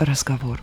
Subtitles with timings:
[0.00, 0.60] разговор.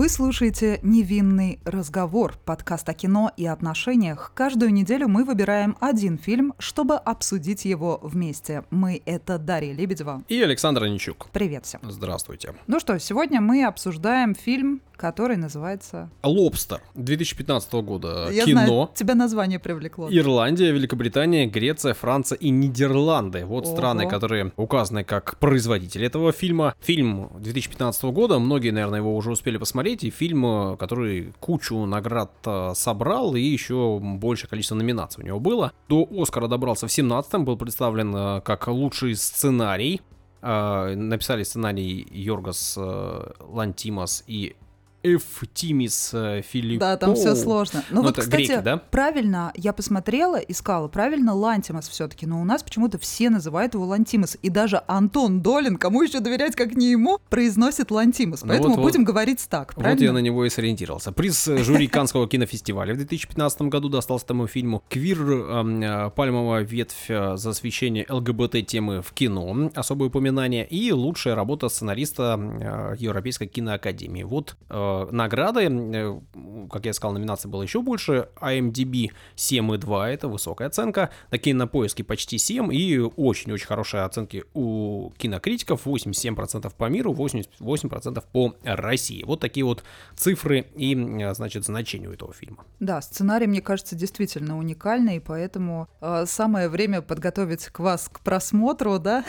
[0.00, 4.32] Вы слушаете «Невинный разговор»– подкаст о кино и отношениях.
[4.34, 8.64] Каждую неделю мы выбираем один фильм, чтобы обсудить его вместе.
[8.70, 10.24] Мы– это Дарья Лебедева.
[10.26, 11.28] И Александр Аничук.
[11.34, 11.82] Привет всем.
[11.82, 12.54] Здравствуйте.
[12.66, 16.10] Ну что, сегодня мы обсуждаем фильм который называется...
[16.22, 18.28] «Лобстер» 2015 года.
[18.30, 18.64] Я Кино.
[18.66, 20.08] Знаю, тебя название привлекло.
[20.10, 23.46] Ирландия, Великобритания, Греция, Франция и Нидерланды.
[23.46, 23.74] Вот Ого.
[23.74, 26.74] страны, которые указаны как производители этого фильма.
[26.82, 32.32] Фильм 2015 года, многие, наверное, его уже успели посмотреть, и фильм, э, который кучу наград
[32.44, 35.72] э, собрал, и еще большее количество номинаций у него было.
[35.88, 40.00] До Оскара добрался в 17-м, был представлен э, как лучший сценарий.
[40.42, 42.78] Написали сценарий Йоргас
[43.40, 44.56] Лантимас и
[45.02, 46.80] Эфтимис э, Филиппов.
[46.80, 47.82] Да, там все сложно.
[47.90, 48.76] Ну, Ну, вот, кстати, греки, да?
[48.78, 54.36] правильно, я посмотрела, искала, правильно Лантимас все-таки, но у нас почему-то все называют его Лантимас,
[54.42, 58.42] и даже Антон Долин, кому еще доверять, как не ему, произносит Лантимас.
[58.42, 60.04] Ну Поэтому вот- вот- будем говорить так, Вот правильно?
[60.04, 61.12] я на него и сориентировался.
[61.12, 64.82] Приз э, жюри Канского кинофестиваля в 2015 году достался этому фильму.
[64.88, 69.70] Квир эм, э, пальмовая ветвь э, за освещение ЛГБТ-темы в кино.
[69.74, 70.66] Особое упоминание.
[70.66, 74.22] И лучшая работа сценариста э, Европейской киноакадемии.
[74.22, 74.56] Вот
[75.08, 75.68] э, награды.
[75.70, 76.20] э,
[76.70, 78.28] Как я сказал, номинаций было еще больше.
[78.40, 80.06] IMDb 7,2.
[80.08, 81.10] Это высокая оценка.
[81.30, 82.72] На кинопоиске почти 7.
[82.72, 85.86] И очень-очень хорошие оценки у кинокритиков.
[85.86, 89.22] 87% по миру, 88% по России.
[89.24, 89.84] Вот такие вот
[90.16, 90.94] цифры и,
[91.34, 92.64] значит, значения у этого фильма.
[92.80, 98.20] Да, сценарий, мне кажется, действительно уникальный, и поэтому э, самое время подготовить к вас к
[98.20, 99.24] просмотру, да?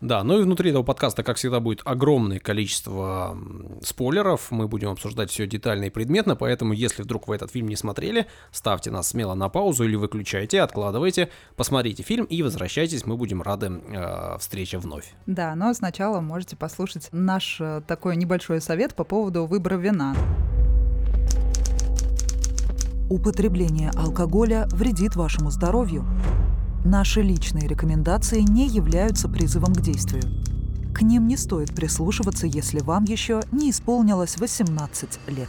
[0.00, 3.36] Да, ну и внутри этого подкаста, как всегда, будет огромное количество
[3.82, 4.50] спойлеров.
[4.50, 8.26] Мы будем обсуждать все детально и предметно, поэтому если вдруг вы этот фильм не смотрели,
[8.52, 13.66] ставьте нас смело на паузу или выключайте, откладывайте, посмотрите фильм и возвращайтесь, мы будем рады
[13.66, 15.14] э, встрече вновь.
[15.26, 20.14] Да, но сначала можете послушать наш э, такой небольшой совет по поводу выбора вина.
[23.10, 26.04] Употребление алкоголя вредит вашему здоровью.
[26.84, 30.22] Наши личные рекомендации не являются призывом к действию.
[31.00, 35.48] К ним не стоит прислушиваться, если вам еще не исполнилось 18 лет.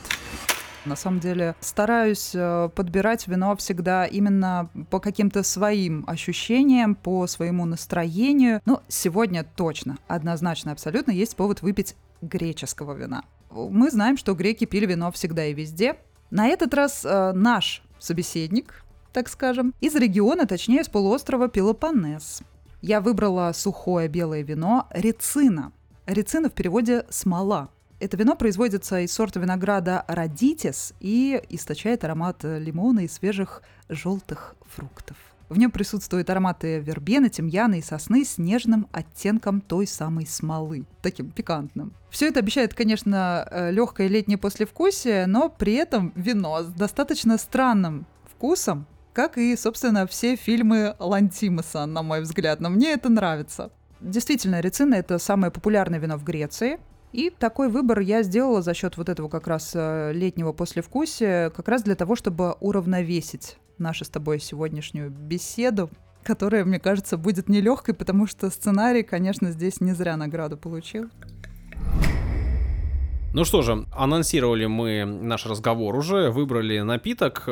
[0.85, 7.65] На самом деле стараюсь э, подбирать вино всегда именно по каким-то своим ощущениям, по своему
[7.65, 8.61] настроению.
[8.63, 13.25] Но сегодня точно, однозначно, абсолютно есть повод выпить греческого вина.
[13.49, 15.97] Мы знаем, что греки пили вино всегда и везде.
[16.29, 22.41] На этот раз э, наш собеседник, так скажем, из региона, точнее, с полуострова Пелопоннес.
[22.81, 25.71] Я выбрала сухое белое вино рецина.
[26.07, 27.69] Рецина в переводе «смола».
[27.99, 34.55] Это вино производится из сорта винограда радитис и источает аромат э, лимона и свежих желтых
[34.65, 35.15] фруктов.
[35.49, 41.29] В нем присутствуют ароматы вербены, тимьяна и сосны с нежным оттенком той самой смолы, таким
[41.29, 41.93] пикантным.
[42.09, 48.87] Все это обещает, конечно, легкое летнее послевкусие, но при этом вино с достаточно странным вкусом,
[49.13, 52.59] как и, собственно, все фильмы Лантимоса, на мой взгляд.
[52.59, 53.71] Но мне это нравится.
[53.99, 56.79] Действительно, рецина— это самое популярное вино в Греции.
[57.11, 61.67] И такой выбор я сделала за счет вот этого как раз э, летнего послевкусия, как
[61.67, 65.89] раз для того, чтобы уравновесить нашу с тобой сегодняшнюю беседу,
[66.23, 71.09] которая, мне кажется, будет нелегкой, потому что сценарий, конечно, здесь не зря награду получил.
[73.33, 77.43] Ну что же, анонсировали мы наш разговор уже, выбрали напиток.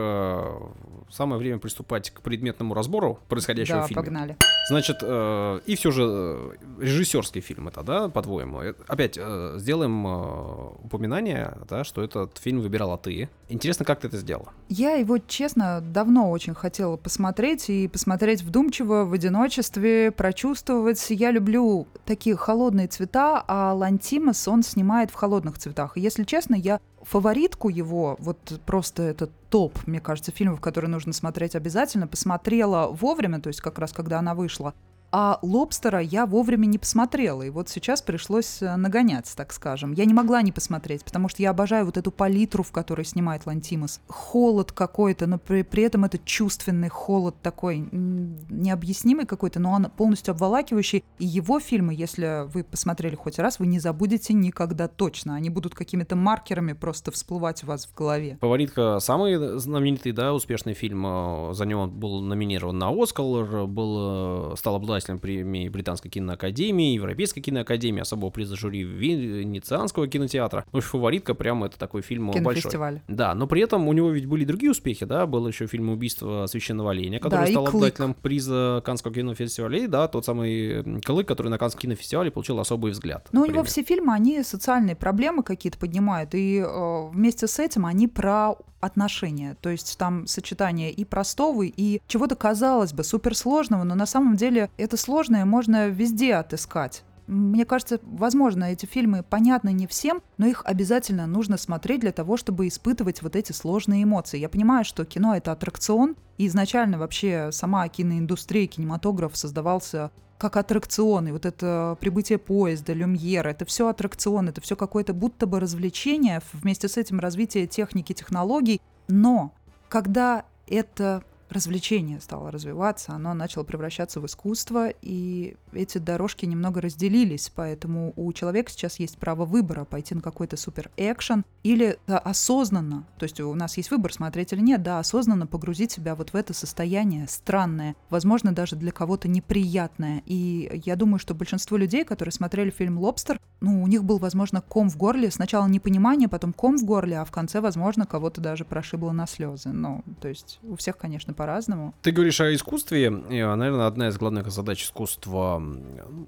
[1.09, 4.03] Самое время приступать к предметному разбору происходящего да, в фильме.
[4.03, 4.37] погнали.
[4.69, 8.61] Значит, э, и все же э, режиссерский фильм это, да, по-твоему?
[8.61, 13.29] Э, Опять э, сделаем э, упоминание, да, что этот фильм выбирала ты.
[13.49, 14.53] Интересно, как ты это сделала?
[14.67, 21.03] Я его, честно, давно очень хотела посмотреть и посмотреть вдумчиво, в одиночестве, прочувствовать.
[21.09, 25.97] Я люблю такие холодные цвета, а Лантимас он снимает в холодных цветах.
[25.97, 31.11] И, если честно, я фаворитку его, вот просто это топ, мне кажется, фильмов, которые нужно
[31.11, 34.75] смотреть обязательно, посмотрела вовремя, то есть как раз когда она вышла.
[35.11, 39.93] А «Лобстера» я вовремя не посмотрела, и вот сейчас пришлось э, нагонять, так скажем.
[39.93, 43.47] Я не могла не посмотреть, потому что я обожаю вот эту палитру, в которой снимает
[43.47, 44.01] Лантимос.
[44.07, 50.33] Холод какой-то, но при, при этом это чувственный холод такой, необъяснимый какой-то, но он полностью
[50.33, 51.03] обволакивающий.
[51.17, 55.33] И его фильмы, если вы посмотрели хоть раз, вы не забудете никогда точно.
[55.33, 58.37] Они будут какими-то маркерами просто всплывать у вас в голове.
[58.41, 61.05] Фаворитка самый знаменитый, да, успешный фильм.
[61.05, 66.11] э, За него он был номинирован на Оскар, был, э, стал обладателем обладателем премии Британской
[66.11, 70.65] киноакадемии, Европейской киноакадемии, особого приза жюри Венецианского кинотеатра.
[70.71, 73.01] Ну, фаворитка прямо это такой фильм большой.
[73.07, 76.45] Да, но при этом у него ведь были другие успехи, да, был еще фильм «Убийство
[76.47, 81.49] священного оленя», который да, стал обладателем приза Каннского кинофестиваля, и да, тот самый Клык, который
[81.49, 83.27] на Каннском кинофестивале получил особый взгляд.
[83.31, 87.85] Ну, у него все фильмы, они социальные проблемы какие-то поднимают, и э, вместе с этим
[87.85, 89.55] они про отношения.
[89.61, 94.69] То есть там сочетание и простого, и чего-то, казалось бы, суперсложного, но на самом деле
[94.77, 97.03] это сложное можно везде отыскать.
[97.27, 102.37] Мне кажется, возможно, эти фильмы понятны не всем, но их обязательно нужно смотреть для того,
[102.37, 104.39] чтобы испытывать вот эти сложные эмоции.
[104.39, 110.09] Я понимаю, что кино— это аттракцион, и изначально вообще сама киноиндустрия, кинематограф создавался
[110.39, 115.45] как аттракцион, и вот это прибытие поезда, люмьера, это все аттракцион, это все какое-то будто
[115.45, 119.53] бы развлечение, вместе с этим развитие техники, технологий, но
[119.89, 127.51] когда это развлечение стало развиваться, оно начало превращаться в искусство, и эти дорожки немного разделились,
[127.53, 133.23] поэтому у человека сейчас есть право выбора пойти на какой-то супер экшен или осознанно, то
[133.23, 136.53] есть у нас есть выбор смотреть или нет, да, осознанно погрузить себя вот в это
[136.53, 140.23] состояние странное, возможно, даже для кого-то неприятное.
[140.25, 144.61] И я думаю, что большинство людей, которые смотрели фильм «Лобстер», ну, у них был, возможно,
[144.61, 148.63] ком в горле, сначала непонимание, потом ком в горле, а в конце, возможно, кого-то даже
[148.63, 149.69] прошибло на слезы.
[149.69, 151.93] Ну, то есть у всех, конечно, по-разному.
[152.01, 153.05] Ты говоришь о искусстве.
[153.05, 155.63] И, наверное, одна из главных задач искусства,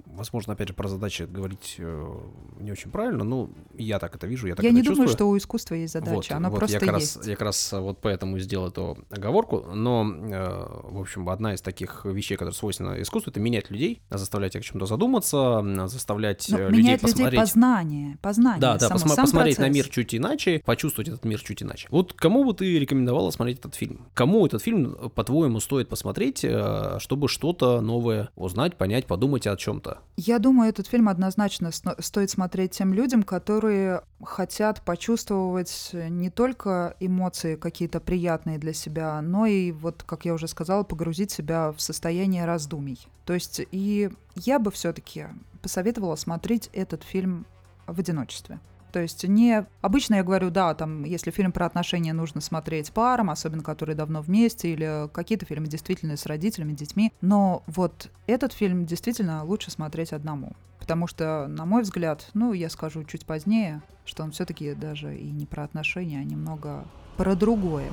[0.05, 2.13] возможно, опять же, про задачи говорить э,
[2.61, 4.95] не очень правильно, но я так это вижу, я так я не чувствую.
[4.95, 7.17] думаю, что у искусства есть задача, вот, оно вот просто я как есть.
[7.17, 11.61] Раз, я как раз вот поэтому сделал эту оговорку, но, э, в общем, одна из
[11.61, 16.57] таких вещей, которые свойственна искусству, это менять людей, заставлять их о чем-то задуматься, заставлять но
[16.57, 17.25] э, людей менять посмотреть...
[17.27, 19.71] людей познание, познание, Да, да, сам, посма- сам посмотреть процесс.
[19.71, 21.89] на мир чуть иначе, почувствовать этот мир чуть иначе.
[21.91, 24.07] Вот кому бы ты рекомендовала смотреть этот фильм?
[24.13, 29.99] Кому этот фильм, по-твоему, стоит посмотреть, э, чтобы что-то новое узнать, понять, подумать о чем-то?
[30.17, 37.55] Я думаю, этот фильм однозначно стоит смотреть тем людям, которые хотят почувствовать не только эмоции
[37.55, 42.45] какие-то приятные для себя, но и, вот, как я уже сказала, погрузить себя в состояние
[42.45, 42.99] раздумий.
[43.25, 45.27] То есть и я бы все-таки
[45.61, 47.45] посоветовала смотреть этот фильм
[47.87, 48.59] в одиночестве.
[48.91, 49.65] То есть не...
[49.81, 54.21] Обычно я говорю, да, там, если фильм про отношения нужно смотреть парам, особенно которые давно
[54.21, 57.13] вместе, или какие-то фильмы действительно с родителями, детьми.
[57.21, 60.53] Но вот этот фильм действительно лучше смотреть одному.
[60.79, 65.29] Потому что, на мой взгляд, ну, я скажу чуть позднее, что он все-таки даже и
[65.29, 66.85] не про отношения, а немного
[67.17, 67.87] про другое.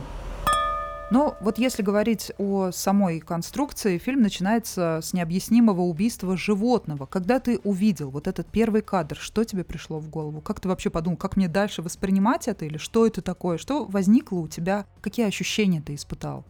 [1.11, 7.07] Но вот если говорить о самой конструкции, фильм начинается с необъяснимого убийства животного.
[7.07, 10.43] Когда ты увидел вот этот первый кадр, что тебе пришло в голову?
[10.43, 13.57] Как ты вообще подумал, как мне дальше воспринимать это или что это такое?
[13.57, 14.85] Что возникло у тебя?
[15.01, 16.45] Какие ощущения ты испытал?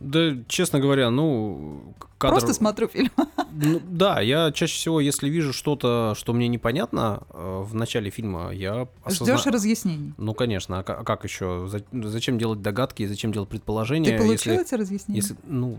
[0.00, 1.94] Да, честно говоря, ну...
[2.18, 2.34] Кадр...
[2.34, 3.10] Просто смотрю фильм.
[3.52, 8.50] Ну, да, я чаще всего, если вижу что-то, что мне непонятно э, в начале фильма,
[8.50, 9.36] я осозна...
[9.36, 10.14] Ждешь разъяснений?
[10.16, 10.80] Ну, конечно.
[10.80, 11.68] А как, а как еще?
[11.92, 14.10] Зачем делать догадки, зачем делать предположения?
[14.10, 14.66] Ты получил если...
[14.66, 15.20] эти разъяснения?
[15.20, 15.78] Если, ну,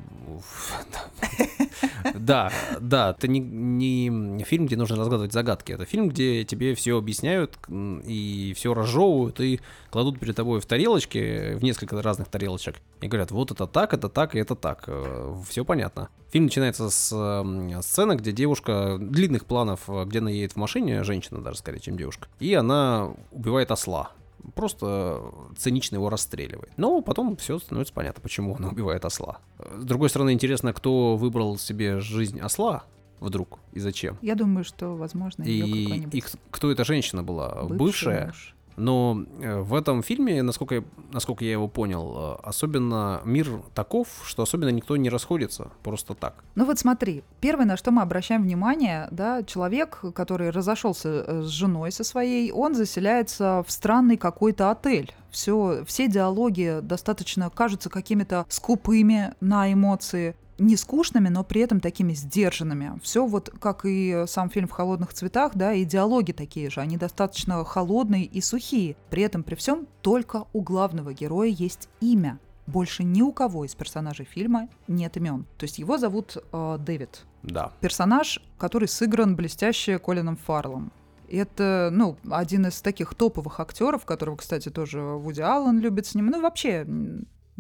[2.14, 5.72] да, да, это не, не фильм, где нужно разгадывать загадки.
[5.72, 11.56] Это фильм, где тебе все объясняют и все разжевывают и кладут перед тобой в тарелочки,
[11.56, 14.84] в несколько разных тарелочек, и говорят, вот это так, это так и это так.
[14.88, 16.10] Э, все понятно.
[16.32, 17.44] Фильм начинается с
[17.82, 21.98] сцены, где девушка, длинных планов, э, где она едет в машине, женщина даже скорее, чем
[21.98, 24.12] девушка, и она убивает осла
[24.56, 25.22] просто
[25.58, 26.72] цинично его расстреливает.
[26.78, 29.40] Но потом все становится понятно, почему он убивает осла.
[29.78, 32.84] С другой стороны, интересно, кто выбрал себе жизнь осла
[33.20, 34.18] вдруг и зачем.
[34.22, 37.64] Я думаю, что, возможно, и, и кто эта женщина была?
[37.64, 37.78] Бывшая?
[37.78, 38.56] Бывшая муж.
[38.80, 44.44] Но э, в этом фильме, насколько, насколько я его понял, э, особенно мир таков, что
[44.44, 46.44] особенно никто не расходится просто так.
[46.56, 51.50] Ну вот смотри, первое, на что мы обращаем внимание, да, человек, который разошелся э, с
[51.50, 55.14] женой со своей, он заселяется в странный какой-то отель.
[55.30, 62.14] Все, все диалоги достаточно кажутся какими-то скупыми на эмоции не скучными, но при этом такими
[62.14, 63.00] сдержанными.
[63.02, 66.82] Все вот как и сам фильм «В холодных цветах», да, и диалоги такие же.
[66.82, 68.96] Они достаточно холодные и сухие.
[69.10, 72.40] При этом, при всем, только у главного героя есть имя.
[72.68, 75.46] Больше ни у кого из персонажей фильма нет имен.
[75.58, 77.26] То есть его зовут э, Дэвид.
[77.42, 77.72] Да.
[77.80, 80.92] Персонаж, который сыгран блестяще Колином Фарлом.
[81.28, 86.28] Это, ну, один из таких топовых актеров, которого, кстати, тоже Вуди Аллен любит с ним.
[86.28, 86.86] Ну, вообще,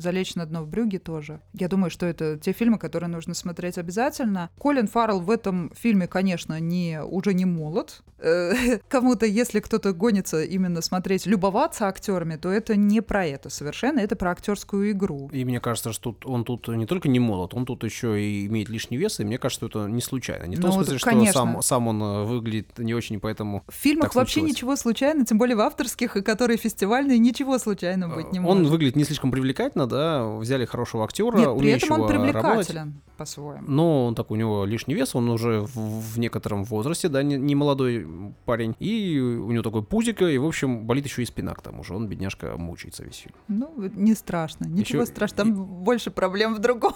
[0.01, 1.41] «Залечь на дно в брюге» тоже.
[1.53, 4.49] Я думаю, что это те фильмы, которые нужно смотреть обязательно.
[4.57, 8.01] Колин Фаррелл в этом фильме, конечно, не, уже не молод.
[8.19, 8.53] Э,
[8.89, 14.15] кому-то, если кто-то гонится именно смотреть, любоваться актерами, то это не про это совершенно, это
[14.15, 15.29] про актерскую игру.
[15.31, 18.47] И мне кажется, что тут, он тут не только не молод, он тут еще и
[18.47, 20.45] имеет лишний вес, и мне кажется, что это не случайно.
[20.45, 21.31] Не в том Ну, смысле, конечно.
[21.31, 25.37] что сам, сам он э, выглядит не очень, поэтому В фильмах вообще ничего случайно, тем
[25.37, 28.71] более в авторских, и которые фестивальные, ничего случайно быть не Э, он может.
[28.71, 33.65] выглядит не слишком привлекательно, да, взяли хорошего актера, Нет, при этом он привлекателен по-своему.
[33.67, 37.35] Но он так, у него лишний вес, он уже в, в некотором возрасте, да, не,
[37.35, 38.07] не молодой
[38.45, 38.75] парень.
[38.79, 41.93] И у него такой пузико, и, в общем, болит еще и спина к тому же.
[41.95, 43.35] Он, бедняжка, мучается весь фильм.
[43.47, 46.93] Ну, не страшно, ничего Ещё- страшного, там больше проблем в другом.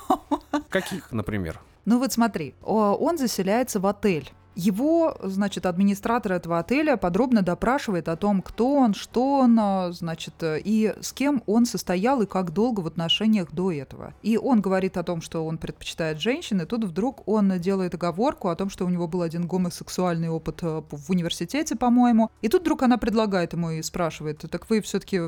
[0.69, 1.59] Каких, например?
[1.85, 4.31] Ну вот смотри, он заселяется в отель.
[4.55, 10.35] Его, значит, администратор этого отеля подробно допрашивает о том, кто он, что он, а, значит,
[10.41, 14.13] э, и с кем он состоял и как долго в отношениях до этого.
[14.21, 18.49] И он говорит о том, что он предпочитает женщин, и тут вдруг он делает оговорку
[18.49, 22.29] о том, что у него был один гомосексуальный опыт э, в университете, по-моему.
[22.41, 25.19] И тут вдруг она предлагает ему и спрашивает, так вы все-таки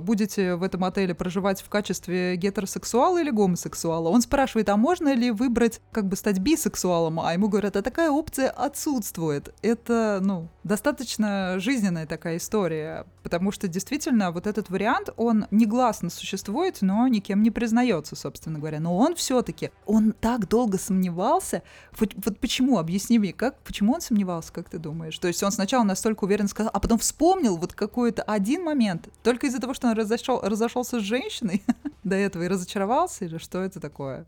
[0.00, 4.08] будете в этом отеле проживать в качестве гетеросексуала или гомосексуала?
[4.08, 7.20] Он спрашивает, а можно ли выбрать, как бы стать бисексуалом?
[7.20, 9.54] А ему говорят, а такая опция отсутствует.
[9.62, 16.78] Это, ну, достаточно жизненная такая история, потому что действительно вот этот вариант, он негласно существует,
[16.80, 18.80] но никем не признается, собственно говоря.
[18.80, 21.62] Но он все-таки, он так долго сомневался.
[21.96, 22.78] Вот, вот почему?
[22.78, 25.16] Объясни мне, как, почему он сомневался, как ты думаешь?
[25.18, 29.46] То есть он сначала настолько уверенно сказал, а потом вспомнил вот какой-то один момент, только
[29.46, 31.62] из-за того, что он разошел, разошелся с женщиной
[32.02, 34.26] до этого и разочаровался, или что это такое?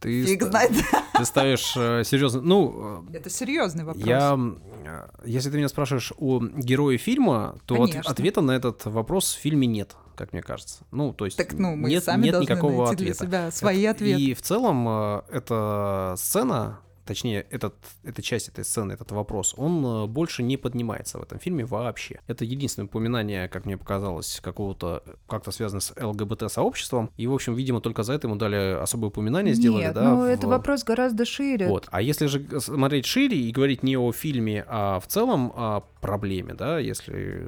[0.00, 0.70] Ты, Фиг знает.
[1.16, 2.40] ты ставишь э, серьезно.
[2.40, 4.04] Ну, э, Это серьезный вопрос.
[4.06, 4.38] Я,
[4.84, 9.38] э, если ты меня спрашиваешь о герое фильма, то от- ответа на этот вопрос в
[9.38, 10.84] фильме нет, как мне кажется.
[10.92, 13.24] Ну, то есть Так, ну, мы нет, сами нет должны никакого найти для ответа.
[13.26, 14.20] себя свои Это- ответы.
[14.22, 17.74] И в целом э, эта сцена, точнее, этот,
[18.04, 22.20] эта часть этой сцены, этот вопрос, он э, больше не поднимается в этом фильме вообще.
[22.26, 27.10] Это единственное упоминание, как мне показалось, какого-то, как-то связано с ЛГБТ-сообществом.
[27.16, 30.10] И, в общем, видимо, только за это ему дали особое упоминание, сделали, Нет, да?
[30.10, 31.66] ну в- это вопрос гораздо шире.
[31.68, 31.88] вот.
[31.90, 36.52] А если же смотреть шире и говорить не о фильме, а в целом о проблеме,
[36.54, 37.46] да, если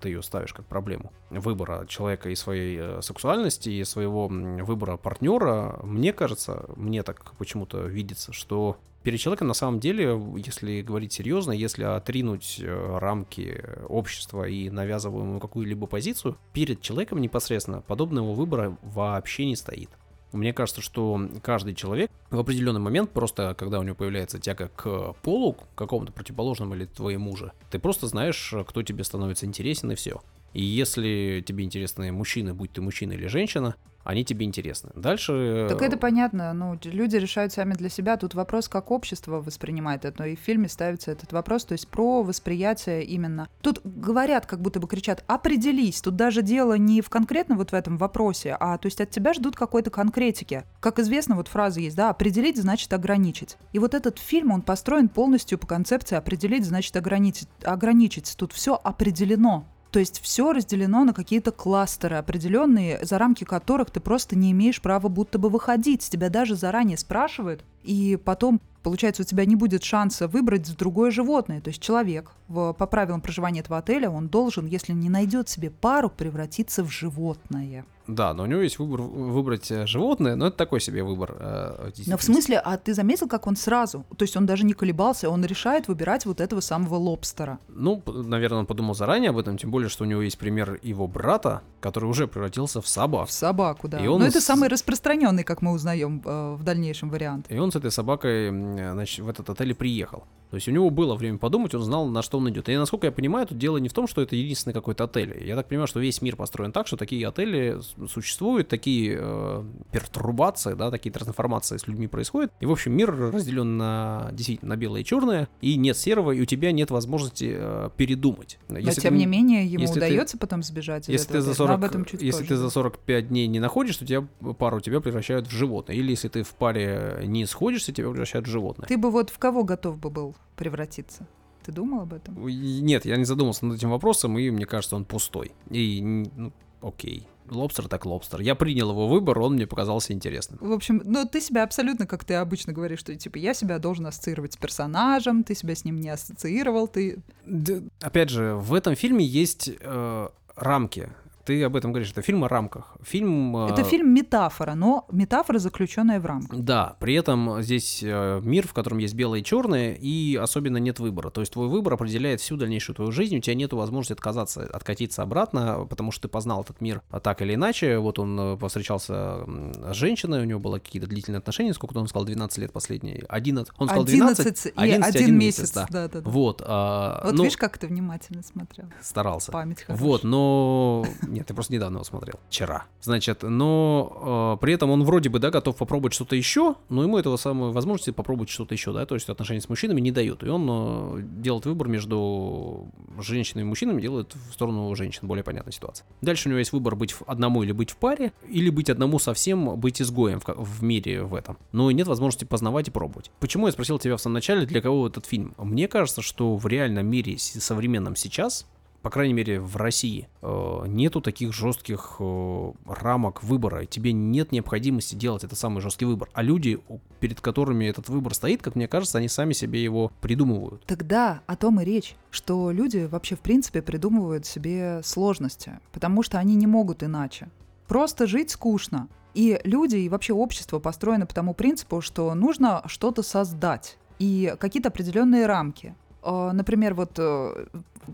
[0.00, 5.78] ты ее ставишь как проблему выбора человека и своей э, сексуальности, и своего выбора партнера,
[5.82, 11.52] мне кажется, мне так почему-то видится, что перед человеком на самом деле, если говорить серьезно,
[11.52, 19.46] если отринуть э, рамки общества и навязываемую какую-либо позицию, перед человеком непосредственно подобного выбора вообще
[19.46, 19.90] не стоит.
[20.32, 25.12] Мне кажется, что каждый человек в определенный момент, просто когда у него появляется тяга к
[25.22, 29.94] полу, к какому-то противоположному или твоему же, ты просто знаешь, кто тебе становится интересен и
[29.94, 30.22] все.
[30.52, 34.90] И если тебе интересны мужчины, будь ты мужчина или женщина, они тебе интересны.
[34.94, 35.66] Дальше...
[35.68, 38.16] Так это понятно, ну, люди решают сами для себя.
[38.16, 41.88] Тут вопрос, как общество воспринимает это, но и в фильме ставится этот вопрос, то есть
[41.88, 43.48] про восприятие именно.
[43.60, 46.00] Тут говорят, как будто бы кричат, определись.
[46.00, 49.34] Тут даже дело не в конкретно вот в этом вопросе, а то есть от тебя
[49.34, 50.64] ждут какой-то конкретики.
[50.80, 53.56] Как известно, вот фраза есть, да, определить значит ограничить.
[53.72, 57.48] И вот этот фильм, он построен полностью по концепции определить значит ограничить.
[57.62, 58.34] Ограничить.
[58.36, 59.66] Тут все определено.
[59.92, 64.80] То есть все разделено на какие-то кластеры определенные, за рамки которых ты просто не имеешь
[64.80, 66.08] права будто бы выходить.
[66.08, 71.60] Тебя даже заранее спрашивают, и потом, получается, у тебя не будет шанса выбрать другое животное.
[71.60, 75.70] То есть человек в, по правилам проживания этого отеля, он должен, если не найдет себе
[75.70, 77.84] пару, превратиться в животное.
[78.06, 81.36] Да, но у него есть выбор выбрать э, животное, но это такой себе выбор.
[81.38, 84.04] э, Но в смысле, а ты заметил, как он сразу?
[84.16, 87.58] То есть он даже не колебался, он решает выбирать вот этого самого лобстера.
[87.68, 91.06] Ну, наверное, он подумал заранее об этом, тем более, что у него есть пример его
[91.06, 93.28] брата, который уже превратился в собак.
[93.28, 93.98] В собаку, да.
[93.98, 97.46] И он Но это с- самый распространенный, как мы узнаем э, в дальнейшем вариант.
[97.50, 100.24] И он с этой собакой, значит, в этот отель приехал.
[100.52, 102.68] То есть у него было время подумать, он знал, на что он идет.
[102.68, 105.42] И насколько я понимаю, тут дело не в том, что это единственный какой-то отель.
[105.42, 110.74] Я так понимаю, что весь мир построен так, что такие отели существуют, такие э, пертурбации,
[110.74, 112.52] да, такие трансформации с людьми происходят.
[112.60, 116.42] И, в общем, мир разделен на действительно на белое и черное, и нет серого, и
[116.42, 118.58] у тебя нет возможности э, передумать.
[118.68, 121.08] Но Если тем ты- не менее ему если ты- удается потом сбежать.
[121.08, 121.62] Если ты, за отеля.
[121.62, 122.48] Но 40, об этом чуть если позже.
[122.48, 124.26] ты за 45 дней не находишь, то тебя
[124.58, 125.96] пару тебя превращают в животное.
[125.96, 128.86] Или если ты в паре не сходишься, тебя превращают в животное.
[128.86, 131.26] Ты бы вот в кого готов бы был превратиться?
[131.64, 132.34] Ты думал об этом?
[132.46, 135.52] Нет, я не задумался над этим вопросом, и мне кажется, он пустой.
[135.70, 137.28] И, ну, окей.
[137.50, 138.40] Лобстер так лобстер.
[138.40, 140.58] Я принял его выбор, он мне показался интересным.
[140.62, 144.06] В общем, ну ты себя абсолютно, как ты обычно говоришь, что типа я себя должен
[144.06, 147.18] ассоциировать с персонажем, ты себя с ним не ассоциировал, ты...
[147.44, 151.10] Д- опять же, в этом фильме есть э, рамки.
[151.44, 152.12] Ты об этом говоришь.
[152.12, 152.94] Это фильм о рамках.
[153.02, 153.56] Фильм...
[153.56, 156.60] э, Это фильм метафора, но метафора, заключенная в рамках.
[156.60, 161.00] Да, при этом здесь э, мир, в котором есть белое и черное, и особенно нет
[161.00, 161.30] выбора.
[161.30, 165.22] То есть твой выбор определяет всю дальнейшую твою жизнь, у тебя нет возможности отказаться, откатиться
[165.22, 167.98] обратно, потому что ты познал этот мир а так или иначе.
[167.98, 172.24] Вот он э, повстречался с женщиной, у него было какие-то длительные отношения, сколько он сказал,
[172.24, 173.24] 12 лет последние.
[173.28, 175.72] 11, он сказал 12, 11 и 11 один один месяц.
[175.72, 175.86] да.
[175.90, 176.30] Да, да, да.
[176.30, 178.86] Вот, а, Вот ну, видишь, как ты внимательно смотрел.
[179.00, 179.50] старался.
[179.52, 180.06] Память хорошая.
[180.06, 181.04] Вот, но...
[181.32, 182.38] Нет, я просто недавно его смотрел.
[182.50, 182.84] Вчера.
[183.00, 187.16] Значит, но э, при этом он вроде бы, да, готов попробовать что-то еще, но ему
[187.16, 190.42] этого самой возможности попробовать что-то еще, да, то есть отношения с мужчинами не дают.
[190.42, 192.86] И он э, делает выбор между
[193.18, 196.06] женщинами и мужчинами, делает в сторону женщин, более понятная ситуация.
[196.20, 199.80] Дальше у него есть выбор быть одному или быть в паре, или быть одному совсем,
[199.80, 201.56] быть изгоем в, в мире в этом.
[201.72, 203.30] Но нет возможности познавать и пробовать.
[203.40, 205.54] Почему я спросил тебя в самом начале, для кого этот фильм?
[205.56, 208.66] Мне кажется, что в реальном мире современном сейчас
[209.02, 213.84] по крайней мере, в России, э, нету таких жестких э, рамок выбора.
[213.84, 216.30] Тебе нет необходимости делать этот самый жесткий выбор.
[216.32, 216.78] А люди,
[217.18, 220.84] перед которыми этот выбор стоит, как мне кажется, они сами себе его придумывают.
[220.86, 226.38] Тогда о том и речь, что люди вообще в принципе придумывают себе сложности, потому что
[226.38, 227.48] они не могут иначе.
[227.88, 229.08] Просто жить скучно.
[229.34, 234.90] И люди, и вообще общество построено по тому принципу, что нужно что-то создать и какие-то
[234.90, 235.96] определенные рамки.
[236.22, 237.18] Э, Например, вот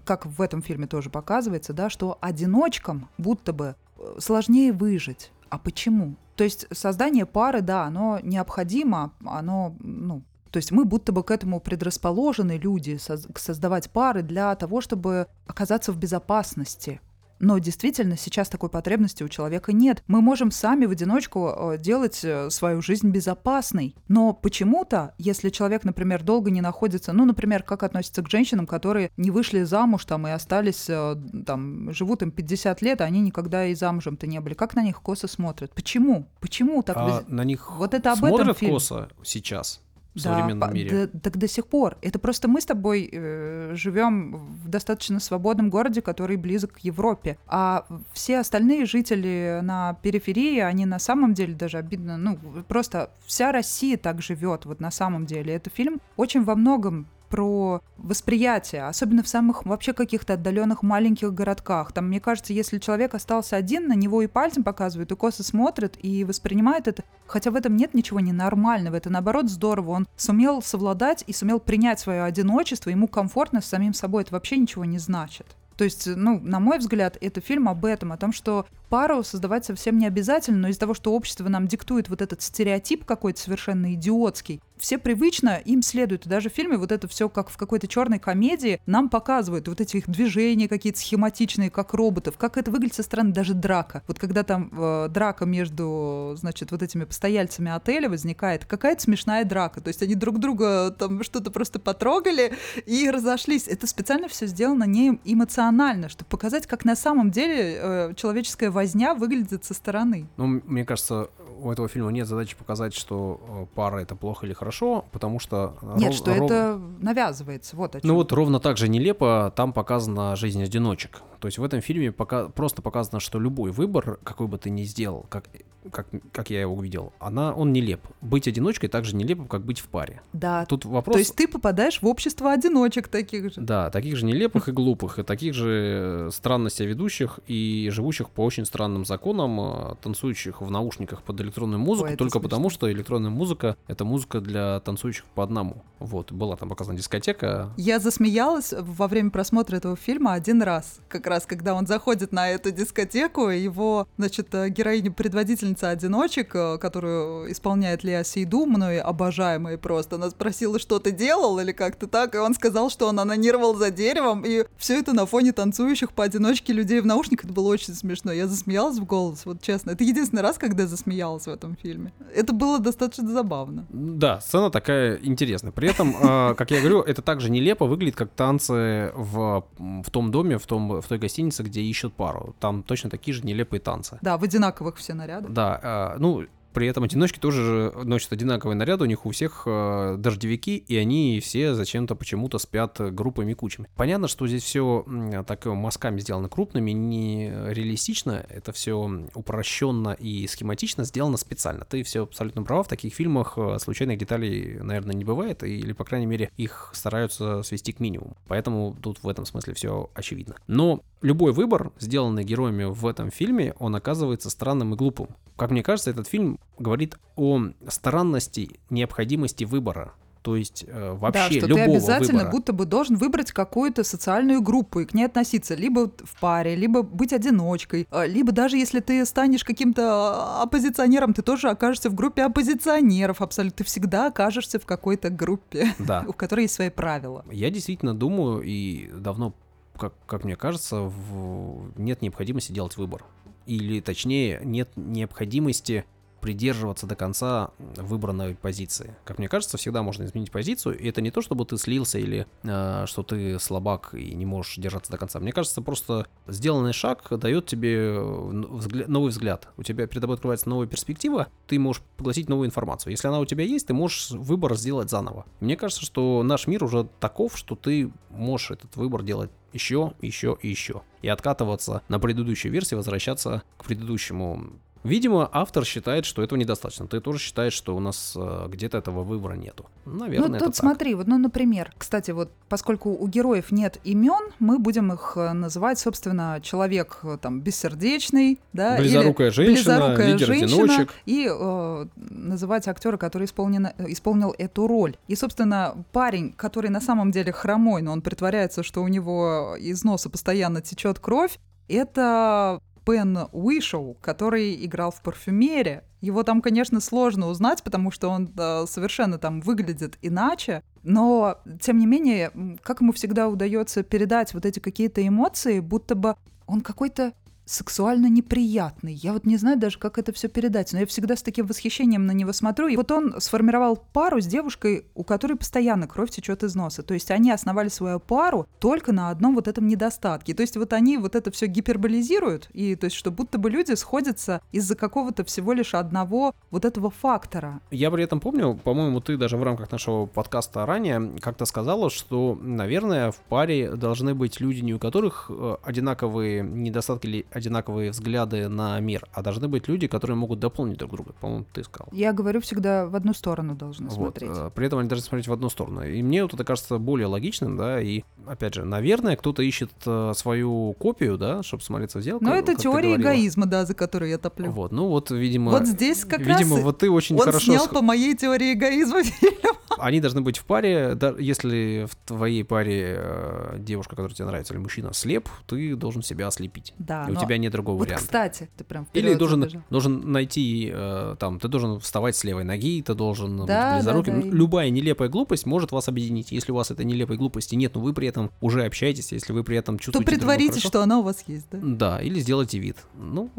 [0.05, 5.33] как в этом фильме тоже показывается, да, что одиночкам будто бы э, сложнее выжить.
[5.51, 6.17] А почему?
[6.37, 11.31] То есть создание пары, да, оно необходимо, оно, ну, то есть мы будто бы к
[11.31, 12.99] этому предрасположены люди,
[13.37, 17.01] создавать пары для того, чтобы оказаться в безопасности.
[17.41, 20.03] Но действительно сейчас такой потребности у человека нет.
[20.07, 23.95] Мы можем сами в одиночку э, делать э, свою жизнь безопасной.
[24.09, 29.11] Но почему-то, если человек, например, долго не находится, ну, например, как относится к женщинам, которые
[29.17, 31.17] не вышли замуж там и остались, э,
[31.47, 35.01] там, живут им 50 лет, а они никогда и замужем-то не были, как на них
[35.01, 35.75] косо смотрят?
[35.75, 36.27] Почему?
[36.41, 36.97] Почему так?
[36.97, 38.73] а без- на них Вот это об этом смотрят фильм.
[38.73, 39.81] косо сейчас
[40.15, 41.07] в Да, современном мире.
[41.13, 41.97] да- так до сих пор.
[42.03, 47.39] Это просто мы с тобой э, живем в достаточно свободном городе, который близок к Европе.
[47.47, 53.53] А все остальные жители на периферии, они на самом деле даже обидно, ну, просто вся
[53.53, 55.55] Россия так живет, вот на самом деле.
[55.55, 61.93] Это фильм очень во многом про восприятие, особенно в самых вообще каких-то отдаленных маленьких городках.
[61.93, 65.97] Там, мне кажется, если человек остался один, на него и пальцем показывают, и косо смотрят,
[66.03, 67.05] и воспринимают это.
[67.27, 68.97] Хотя в этом нет ничего ненормального.
[68.97, 69.91] Это наоборот здорово.
[69.91, 72.91] Он сумел совладать и сумел принять свое одиночество.
[72.91, 74.23] Ему комфортно с самим собой.
[74.23, 75.47] Это вообще ничего не значит.
[75.77, 79.65] То есть, ну, на мой взгляд, это фильм об этом, о том, что пару создавать
[79.65, 83.95] совсем не обязательно, но из-за того, что общество нам диктует вот этот стереотип какой-то совершенно
[83.95, 86.27] идиотский, все привычно им следуют.
[86.27, 89.81] И даже в фильме вот это все как в какой-то черной комедии нам показывают вот
[89.81, 94.03] эти их движения какие-то схематичные, как роботов, как это выглядит со стороны даже драка.
[94.07, 99.81] Вот когда там э, драка между, значит, вот этими постояльцами отеля возникает, какая-то смешная драка.
[99.81, 102.53] То есть они друг друга там что-то просто потрогали
[102.87, 103.69] и разошлись.
[103.69, 109.13] Это специально все сделано не эмоционально, чтобы показать, как на самом деле э, человеческая возня
[109.15, 110.29] выглядит со стороны.
[110.37, 114.53] Ну, мне кажется, у этого фильма нет задачи показать, что э, пара это плохо или
[114.53, 115.77] хорошо, потому что...
[115.97, 117.77] Нет, ров- что ров- это навязывается.
[117.77, 118.17] Вот о Ну чём.
[118.17, 121.23] вот ровно так же нелепо там показана жизнь одиночек.
[121.41, 124.83] То есть в этом фильме пока просто показано, что любой выбор, какой бы ты ни
[124.83, 125.45] сделал, как,
[125.93, 128.01] как, как я его увидел, она, он нелеп.
[128.21, 130.21] Быть одиночкой так же нелепо, как быть в паре.
[130.33, 130.67] Да.
[130.67, 131.15] Тут вопрос...
[131.15, 133.61] То есть ты попадаешь в общество одиночек таких же.
[133.61, 138.31] Да, таких же нелепых и глупых, и таких же э, странно себя ведущих и живущих
[138.31, 142.49] по очень странным законам, э, танцующих в наушниках под электронную музыку, Ой, только смешно.
[142.49, 145.83] потому, что электронная музыка— это музыка для танцующих по одному.
[145.99, 151.01] Вот, была там показана дискотека, Я засмеялась во время просмотра этого фильма один раз.
[151.09, 157.51] Как раз, когда он заходит на эту дискотеку, его, значит, э, героиня-предводительница одиночек, э, которую
[157.51, 162.39] исполняет Леа Сейду, мной обожаемая просто, она спросила, что ты делал или как-то так, и
[162.39, 167.01] он сказал, что он анонировал за деревом, и все это на фоне танцующих поодиночке людей
[167.01, 167.47] в наушниках.
[167.47, 168.33] Это было очень смешно.
[168.33, 169.93] Я засмеялась в голос, вот честно.
[169.93, 172.13] Это единственный раз, когда я засмеялась в этом фильме.
[172.35, 173.87] Это было достаточно забавно.
[173.91, 175.73] Да, сцена такая интересная.
[175.73, 180.31] При этом, э, как я говорю, это также нелепо выглядит, как танцы в, в том
[180.31, 182.55] доме, в, том, в той гостинице, где ищут пару.
[182.61, 184.19] Там точно такие же нелепые танцы.
[184.23, 185.53] Да, в одинаковых все нарядах.
[185.53, 190.17] Да, э, ну, При этом одиночки тоже носят одинаковый наряд, у них у всех э,
[190.19, 193.89] дождевики, и они все зачем-то почему-то спят группами кучами.
[193.97, 195.05] Понятно, что здесь все
[195.47, 198.97] так мазками сделано крупными, не реалистично, это все
[199.35, 201.85] упрощенно и схематично сделано специально.
[201.85, 206.05] Ты все абсолютно права, в таких фильмах э, случайных деталей, наверное, не бывает, или, по
[206.05, 208.37] крайней мере, их стараются свести к минимуму.
[208.47, 210.57] Поэтому тут в этом смысле все очевидно.
[210.67, 215.29] Но любой выбор, сделанный героями в этом фильме, он оказывается странным и глупым.
[215.57, 220.15] Как мне кажется, этот фильм говорит о странности необходимости выбора.
[220.43, 222.53] То есть э, вообще да, что любого ты обязательно выбора.
[222.53, 227.03] будто бы должен выбрать какую-то социальную группу и к ней относиться либо в паре, либо
[227.03, 232.15] быть одиночкой, а, либо даже если ты станешь каким-то а, оппозиционером, ты тоже окажешься в
[232.15, 233.79] группе оппозиционеров абсолютно.
[233.79, 236.25] Ты всегда окажешься в какой-то группе, да.
[236.29, 237.45] у которой есть свои правила.
[237.51, 239.55] Я действительно думаю и давно
[239.99, 241.93] как, как мне кажется, в...
[241.99, 243.25] нет необходимости делать выбор.
[243.67, 246.07] Или, точнее, нет необходимости
[246.41, 249.17] придерживаться до конца выбранной позиции.
[249.25, 252.47] Как мне кажется, всегда можно изменить позицию, и это не то, чтобы ты слился или
[252.63, 255.41] э, что ты слабак и не можешь держаться до конца.
[255.41, 259.69] Мне кажется, просто сделанный шаг дает тебе взгля- новый взгляд.
[259.77, 263.11] У тебя перед тобой открывается новая перспектива, ты можешь поглотить новую информацию.
[263.11, 265.47] Если она у тебя есть, ты можешь выбор сделать заново.
[265.61, 270.57] Мне кажется, что наш мир уже таков, что ты можешь этот выбор делать еще, еще
[270.63, 271.03] и еще.
[271.23, 274.73] И откатываться на предыдущую версию, возвращаться к предыдущему
[275.05, 277.07] Видимо, автор считает, что этого недостаточно.
[277.07, 279.87] Ты тоже считаешь, что у нас э, где-то этого выбора нету.
[280.05, 284.53] Наверное, ну, это тут смотри, вот, ну, например, кстати, вот поскольку у героев нет имен,
[284.59, 290.33] мы будем их э, называть, собственно, человек э, там бессердечный, да, близорукая или женщина, близорукая
[290.33, 291.15] лидер женщина, одиночек.
[291.27, 295.17] и э, называть актера, который исполнен, исполнил эту роль.
[295.29, 300.05] И, собственно, парень, который на самом деле хромой, но он притворяется, что у него из
[300.05, 301.59] носа постоянно течет кровь,
[301.89, 306.05] это Пен Уишоу, который играл в «Парфюмере».
[306.21, 311.97] Его там, конечно, сложно узнать, потому что он э, совершенно там выглядит иначе, но, тем
[311.97, 317.33] не менее, как ему всегда удается передать вот эти какие-то эмоции, будто бы он какой-то
[317.69, 319.13] сексуально неприятный.
[319.13, 322.27] Я вот не знаю даже, как это все передать, но я всегда с таким восхищением
[322.27, 322.89] на него смотрю.
[322.89, 327.03] И вот он сформировал пару с девушкой, у которой постоянно кровь течет из носа.
[327.03, 330.55] То есть они основали свою пару только на одном вот этом недостатке.
[330.55, 333.93] То есть вот они вот это все гиперболизируют, и то есть что будто бы люди
[333.93, 337.81] сходятся из-за какого-то всего лишь одного вот этого фактора.
[337.91, 342.59] Я при этом помню, по-моему, ты даже в рамках нашего подкаста ранее как-то сказала, что,
[342.61, 348.69] наверное, в паре должны быть люди, не у которых э, одинаковые недостатки или одинаковые взгляды
[348.69, 351.35] на мир, а должны быть люди, которые могут дополнить друг друга.
[351.41, 352.09] По-моему, ты сказал.
[352.13, 354.15] Я говорю всегда в одну сторону должны вот.
[354.15, 354.51] смотреть.
[354.53, 356.05] Э, при этом они должны смотреть в одну сторону.
[356.05, 360.33] И мне вот это кажется более логичным, да, и, опять же, наверное, кто-то ищет э,
[360.35, 362.49] свою копию, да, чтобы смотреться в зеркало.
[362.49, 364.71] Но это теория эгоизма, да, за которую я топлю.
[364.71, 365.73] Вот, ну вот, видимо...
[365.73, 367.73] Вот здесь как видимо, раз вот ты очень он хорошо...
[367.73, 369.79] снял по моей теории эгоизма фильм.
[369.99, 374.75] Они должны быть в паре, да, если в твоей паре э, девушка, которая тебе нравится,
[374.75, 376.95] или мужчина слеп, ты должен себя ослепить.
[376.99, 378.25] Да, и у тебя нет другого вот, варианта.
[378.25, 379.83] кстати, ты прям Или должен, забежал.
[379.91, 383.97] должен найти, э, там, ты должен вставать с левой ноги, ты должен Да, быть да,
[383.97, 384.41] близоруким.
[384.43, 386.53] да, и- Любая нелепая глупость может вас объединить.
[386.53, 389.65] Если у вас этой нелепой глупости нет, но вы при этом уже общаетесь, если вы
[389.65, 391.79] при этом То чувствуете друга притворитесь, что она у вас есть, да?
[391.83, 392.97] Да, или сделайте вид.
[393.17, 393.51] Ну,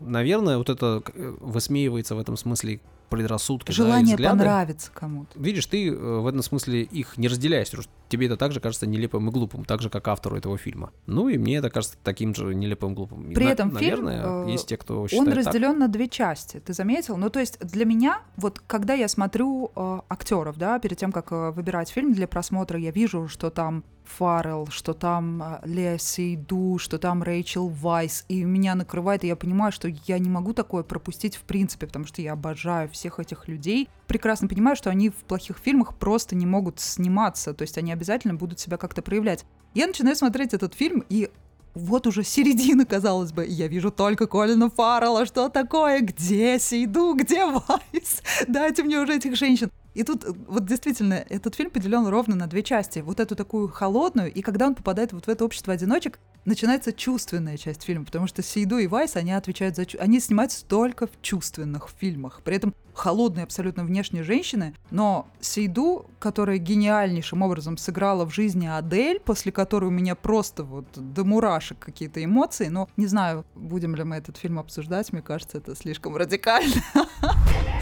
[0.00, 3.68] наверное, вот это э, высмеивается в этом смысле предрассудки.
[3.68, 4.38] да, Желание взгляды.
[4.38, 5.38] понравиться кому-то.
[5.38, 8.86] Видишь, ты э, в этом смысле их не разделяешь, потому что тебе это также кажется
[8.86, 10.92] нелепым и глупым, так же, как автору этого фильма.
[11.06, 13.32] Ну и мне это кажется таким же нелепым и глупым.
[13.34, 15.36] При на- этом фильм, наверное, э, есть те, кто Он считает так.
[15.46, 17.16] разделен на две части, ты заметил?
[17.16, 21.32] Ну, то есть для меня, вот когда я смотрю э, актеров, да, перед тем, как
[21.32, 26.78] э, выбирать фильм для просмотра, я вижу, что там Фаррелл, что там э, Леа Сейду,
[26.78, 30.82] что там Рэйчел Вайс, и меня накрывает, и я понимаю, что я не могу такое
[30.82, 33.88] пропустить в принципе, потому что я обожаю всех этих людей.
[34.06, 38.34] Прекрасно понимаю, что они в плохих фильмах просто не могут сниматься, то есть они обязательно
[38.34, 39.44] будут себя как-то проявлять.
[39.74, 41.30] Я начинаю смотреть этот фильм, и
[41.76, 47.44] вот уже середина, казалось бы, я вижу только Колина Фаррелла, что такое, где Сейду, где
[47.44, 49.70] Вайс, дайте мне уже этих женщин.
[49.96, 52.98] И тут э, вот действительно этот фильм поделен ровно на две части.
[52.98, 57.56] Вот эту такую холодную, и когда он попадает вот в это общество одиночек, начинается чувственная
[57.56, 59.86] часть фильма, потому что Сейду и Вайс, они отвечают за...
[59.86, 62.42] чу- Они снимаются только в чувственных фильмах.
[62.44, 69.18] При этом холодные абсолютно внешние женщины, но Сейду, которая гениальнейшим образом сыграла в жизни Адель,
[69.20, 74.04] после которой у меня просто вот до мурашек какие-то эмоции, но не знаю, будем ли
[74.04, 76.82] мы этот фильм обсуждать, мне кажется, это слишком радикально.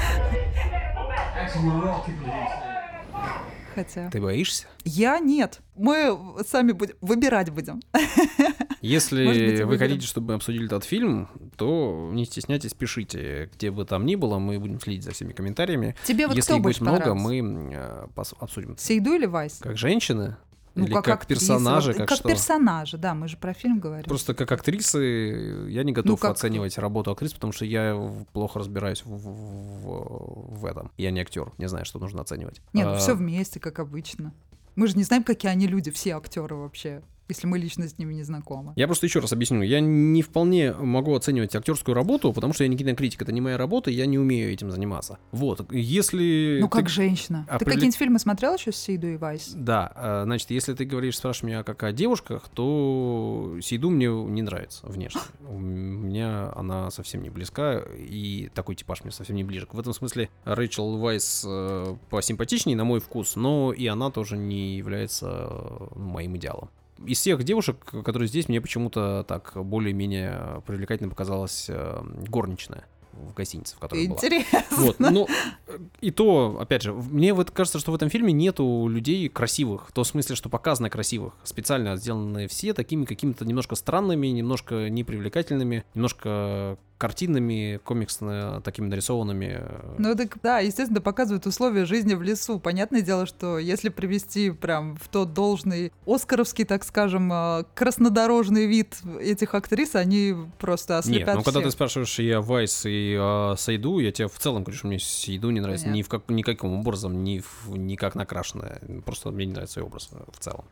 [3.75, 4.11] хотя...
[4.11, 4.67] Ты боишься?
[4.85, 5.61] Я нет.
[5.75, 7.81] Мы сами будем выбирать будем.
[8.81, 9.79] Если быть, вы выберем.
[9.79, 14.39] хотите, чтобы мы обсудили этот фильм, то не стесняйтесь, пишите, где бы там ни было,
[14.39, 15.97] мы будем следить за всеми комментариями.
[16.05, 17.39] Тебе вот Если кто их будет много, мы
[17.73, 18.07] э,
[18.39, 18.77] обсудим.
[18.77, 19.59] Сейду или Вайс?
[19.61, 20.37] Как женщины?
[20.75, 21.41] Ну, Или как, актриса.
[21.47, 22.29] персонажи, Вот как, как что?
[22.29, 24.05] персонажи, да, мы же про фильм говорим.
[24.09, 27.97] Просто как актрисы я не готов Ну, как- оценивать работу актрис, потому что я
[28.33, 30.91] плохо разбираюсь в, в- в этом.
[30.97, 32.61] Я не актер, не знаю, что нужно оценивать.
[32.73, 34.33] Нет, ну А, все вместе, как обычно.
[34.77, 38.15] Мы же не знаем, какие они люди, все актеры вообще, если мы лично с ними
[38.15, 38.73] не знакомы.
[38.77, 39.63] Я просто еще раз объясню.
[39.63, 43.57] Я не вполне могу оценивать актерскую работу, потому что я не кинокритик, это не моя
[43.57, 45.19] работа, я не умею этим заниматься.
[45.33, 46.59] Вот, если...
[46.61, 47.47] Ну, ты- как женщина.
[47.49, 49.53] Ты определи- какие-нибудь фильмы смотрел еще с Сейду и Вайс?
[49.55, 54.43] Да, э, значит, если ты говоришь, спрашиваешь меня как о девушках, то Сейду мне не
[54.43, 55.21] нравится внешне.
[55.49, 59.67] У меня она совсем не близка, и такой типаж мне совсем не ближе.
[59.73, 64.77] В этом смысле Рэйчел Вайс э, посимпатичнее, на мой вкус, но и она тоже не
[64.77, 66.71] является э, моим идеалом.
[67.07, 72.85] Из всех девушек, которые здесь, мне почему-то так более-менее привлекательно показалась э, горничная
[73.15, 74.17] в гостинице, в которой была.
[74.17, 74.63] Интересно.
[74.71, 75.27] Вот, ну,
[75.67, 79.89] э, и то, опять же, мне вот кажется, что в этом фильме нету людей красивых,
[79.89, 85.85] в том смысле, что показано красивых, специально сделаны все такими какими-то немножко странными, немножко непривлекательными,
[85.95, 89.63] немножко картинными, комиксно такими нарисованными.
[89.99, 92.59] Ну, так да, естественно, показывают условия жизни в лесу.
[92.59, 98.97] Понятное дело, что если привести прям в тот должный оскаровский, так скажем, э, краснодорожный вид
[99.21, 103.55] этих актрис, они просто ослепят Нет, ну когда ты спрашиваешь и о Вайс, и о
[103.57, 106.73] Сайду, я тебе в целом говорю, что мне Сайду не нравится ни в как, никаким
[106.75, 108.81] образом, ни, в, ни как накрашенная.
[109.05, 110.65] Просто мне не нравится ее образ в целом.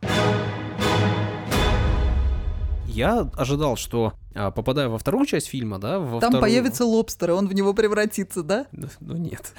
[2.93, 7.31] Я ожидал, что а, попадая во вторую часть фильма, да, во Там вторую- появится лобстер,
[7.31, 8.67] и он в него превратится, да?
[8.71, 9.53] Ну, ну, нет.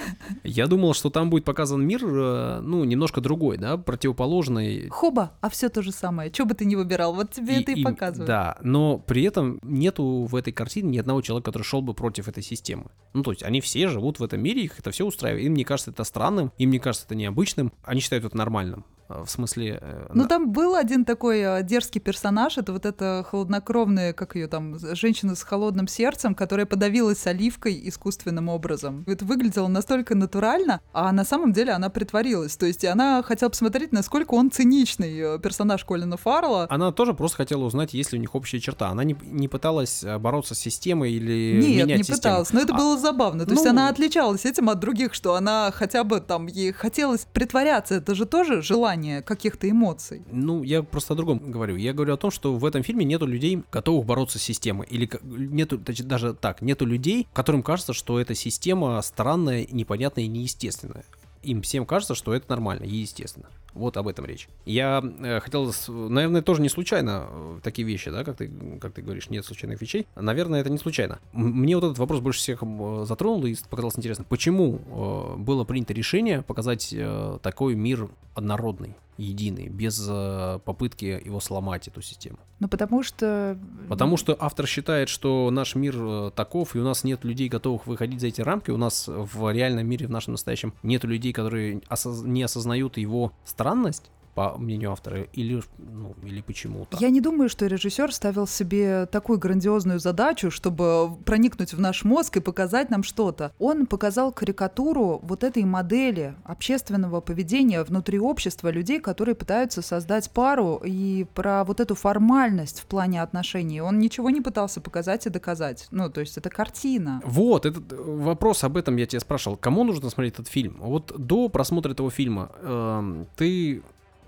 [0.44, 4.88] Я думал, что там будет показан мир, э, ну, немножко другой, да, противоположный.
[4.88, 6.32] Хоба, а все то же самое.
[6.32, 8.26] Что бы ты ни выбирал, вот тебе это и, им- показывают.
[8.28, 12.28] Да, но при этом нету в этой картине ни одного человека, который шел бы против
[12.28, 12.86] этой системы.
[13.14, 15.44] Ну, то есть они все живут в этом мире, их это все устраивает.
[15.44, 18.84] Им не кажется это странным, им не кажется это необычным, они считают это нормальным.
[19.14, 19.78] Э, В смысле...
[19.80, 24.48] э, Ну, там был один такой э, дерзкий персонаж, это вот эта холоднокровная, как ее
[24.48, 29.04] там, женщина с холодным сердцем, которая подавилась оливкой искусственным образом.
[29.06, 32.56] Это выглядело настолько натурально, а на самом деле она притворилась.
[32.56, 36.66] То есть она хотела посмотреть, насколько он циничный персонаж Колина Фаррелла.
[36.70, 38.88] Она тоже просто хотела узнать, есть ли у них общая черта.
[38.88, 42.16] Она не, не пыталась бороться с системой или Нет, менять не систему.
[42.18, 43.44] пыталась, но это А- было забавно.
[43.44, 47.26] То есть ну- она отличалась этим от других, что она хотя бы там, ей хотелось
[47.32, 47.94] притворяться.
[47.96, 50.22] Это же тоже желание каких-то эмоций.
[50.30, 51.76] Ну, я просто о другом говорю.
[51.76, 54.86] Я говорю о том, что в этом фильме нету людей, готовых бороться с системой.
[54.88, 60.28] Или нету, точнее, даже так, нету людей, которым кажется, что эта система странная, непонятная и
[60.28, 61.04] неестественная.
[61.42, 63.46] Им всем кажется, что это нормально и естественно.
[63.74, 64.48] Вот об этом речь.
[64.64, 69.02] Я э, хотел, наверное, тоже не случайно э, такие вещи, да, как ты, как ты
[69.02, 70.06] говоришь, нет случайных вещей.
[70.14, 71.18] Наверное, это не случайно.
[71.32, 74.24] Мне вот этот вопрос больше всех э, затронул и показалось интересно.
[74.28, 76.94] Почему было принято решение показать
[77.42, 82.38] такой мир однородный, единый, без э, попытки его сломать, эту систему?
[82.58, 83.58] Ну, потому что...
[83.88, 87.86] Потому что автор считает, что наш мир э, таков, и у нас нет людей, готовых
[87.86, 88.70] выходить за эти рамки.
[88.70, 93.32] У нас в реальном мире, в нашем настоящем, нет людей, которые осоз- не осознают его
[93.64, 96.96] странность, по мнению автора, или, ну, или почему-то.
[97.00, 102.36] Я не думаю, что режиссер ставил себе такую грандиозную задачу, чтобы проникнуть в наш мозг
[102.36, 103.52] и показать нам что-то.
[103.58, 110.82] Он показал карикатуру вот этой модели общественного поведения внутри общества людей, которые пытаются создать пару,
[110.84, 113.80] и про вот эту формальность в плане отношений.
[113.80, 115.86] Он ничего не пытался показать и доказать.
[115.90, 117.22] Ну, то есть это картина.
[117.24, 119.56] Вот, этот э, вопрос об этом я тебя спрашивал.
[119.56, 120.76] Кому нужно смотреть этот фильм?
[120.80, 123.82] Вот до просмотра этого фильма эм, ты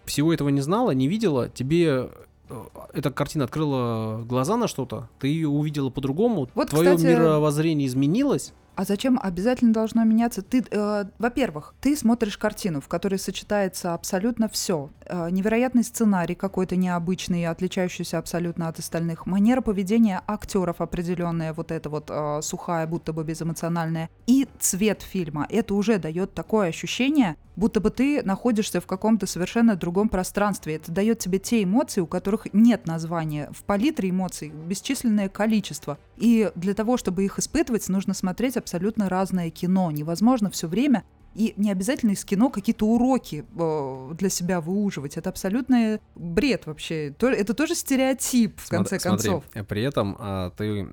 [0.06, 2.08] всего этого не знала, не видела, тебе
[2.48, 2.64] э,
[2.94, 8.52] эта картина открыла глаза на что-то, ты увидела по-другому, Вот, твое кстати- мировоззрение изменилось.
[8.76, 10.42] А зачем обязательно должно меняться?
[10.42, 14.90] Ты, э, во-первых, ты смотришь картину, в которой сочетается абсолютно все.
[15.30, 19.26] невероятный сценарий какой-то необычный, отличающийся абсолютно от остальных.
[19.26, 24.10] Манера поведения актеров определенная, вот эта вот э, сухая, будто бы безэмоциональная.
[24.26, 25.46] И цвет фильма.
[25.48, 30.76] Это уже дает такое ощущение, будто бы ты находишься в каком-то совершенно другом пространстве.
[30.76, 33.50] Это дает тебе те эмоции, у которых нет названия.
[33.52, 35.98] В палитре эмоций бесчисленное количество.
[36.16, 39.92] И для того, чтобы их испытывать, нужно смотреть абсолютно разное кино.
[39.92, 41.04] Невозможно все время
[41.36, 45.18] И не обязательно из кино какие-то уроки э, для себя выуживать.
[45.18, 47.14] Это абсолютно бред вообще.
[47.20, 49.66] Это тоже стереотип, в конце смотри, концов.
[49.68, 50.88] При этом а, ты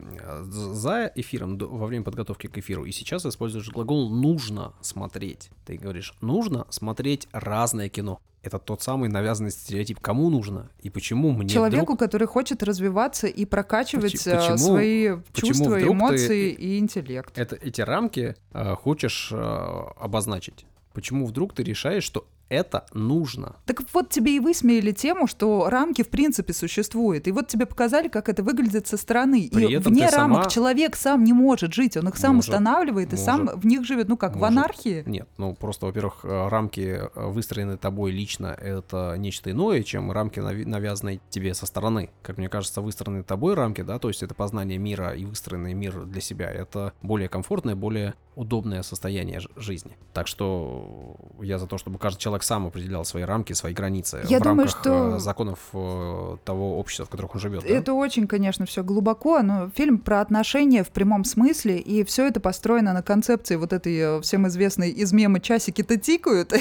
[0.50, 5.50] за эфиром, во время подготовки к эфиру, и сейчас используешь глагол «нужно смотреть».
[5.66, 10.00] Ты говоришь «нужно смотреть разное кино» это тот самый навязанный стереотип.
[10.00, 12.00] Кому нужно и почему мне Человеку, вдруг...
[12.00, 17.38] который хочет развиваться и прокачивать почему, свои почему чувства, эмоции и интеллект.
[17.38, 20.66] Это, эти рамки э, хочешь э, обозначить?
[20.94, 23.56] Почему вдруг ты решаешь, что это нужно.
[23.66, 27.28] Так вот тебе и высмеяли тему, что рамки в принципе существуют.
[27.28, 29.50] И вот тебе показали, как это выглядит со стороны.
[29.52, 30.50] При и вне рамок сама...
[30.50, 33.26] человек сам не может жить, он их сам может, устанавливает и может.
[33.26, 34.42] сам в них живет, ну как, может.
[34.42, 35.04] в анархии?
[35.06, 40.40] Нет, ну просто, во-первых, э, рамки э, выстроены тобой лично, это нечто иное, чем рамки,
[40.40, 42.10] навязанные тебе со стороны.
[42.22, 46.06] Как мне кажется, выстроены тобой рамки, да, то есть это познание мира и выстроенный мир
[46.06, 49.96] для себя, это более комфортное, более удобное состояние жизни.
[50.14, 54.40] Так что я за то, чтобы каждый человек сам определял свои рамки, свои границы Я
[54.40, 55.16] в думаю, рамках что...
[55.16, 57.64] Э, законов э, того общества, в котором он живет.
[57.64, 57.94] Это да?
[57.94, 62.94] очень, конечно, все глубоко, но фильм про отношения в прямом смысле, и все это построено
[62.94, 66.54] на концепции вот этой э, всем известной из мема «часики-то тикают»,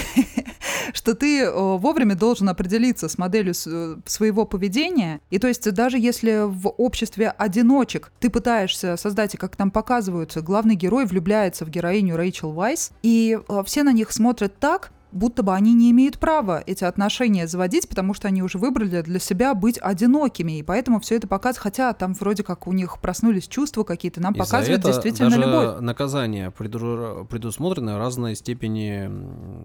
[0.93, 5.21] что ты вовремя должен определиться с моделью своего поведения.
[5.31, 10.43] И то есть даже если в обществе одиночек ты пытаешься создать, и как там показываются,
[10.43, 15.55] главный герой влюбляется в героиню Рэйчел Вайс, и все на них смотрят так, будто бы
[15.55, 19.79] они не имеют права эти отношения заводить, потому что они уже выбрали для себя быть
[19.81, 24.20] одинокими, и поэтому все это показывает, хотя там вроде как у них проснулись чувства какие-то,
[24.20, 25.81] нам и показывают действительно даже любовь.
[25.81, 27.27] наказание преду...
[27.29, 29.11] предусмотрено разной степени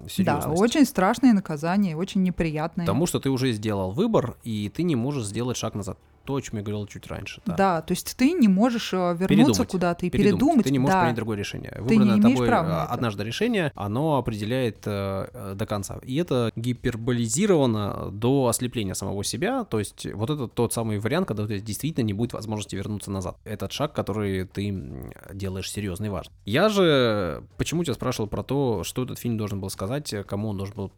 [0.10, 0.24] серьезности.
[0.24, 2.86] Да, очень страшные наказания, очень неприятные.
[2.86, 6.42] Потому что ты уже сделал выбор, и ты не можешь сделать шаг назад то, о
[6.42, 7.42] чем я говорил чуть раньше.
[7.46, 10.40] Да, да то есть ты не можешь э, вернуться куда-то и передумать.
[10.40, 10.66] передумать.
[10.66, 11.00] Ты не можешь да.
[11.02, 11.74] принять другое решение.
[11.80, 16.00] Выбранное ты не тобой права однажды решение, оно определяет э, э, до конца.
[16.04, 19.64] И это гиперболизировано до ослепления самого себя.
[19.64, 23.10] То есть вот это тот самый вариант, когда у тебя действительно не будет возможности вернуться
[23.10, 23.38] назад.
[23.46, 26.34] Этот шаг, который ты делаешь серьезный и важный.
[26.44, 30.58] Я же почему тебя спрашивал про то, что этот фильм должен был сказать, кому он
[30.58, 30.92] должен был...